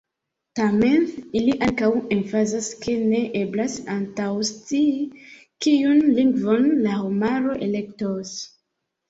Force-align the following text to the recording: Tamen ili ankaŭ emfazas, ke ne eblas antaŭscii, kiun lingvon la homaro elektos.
Tamen 0.59 1.03
ili 1.41 1.53
ankaŭ 1.65 1.89
emfazas, 2.15 2.69
ke 2.85 2.95
ne 3.11 3.19
eblas 3.41 3.75
antaŭscii, 3.97 4.97
kiun 5.67 6.03
lingvon 6.23 6.67
la 6.89 6.97
homaro 7.05 7.55
elektos. 7.69 8.35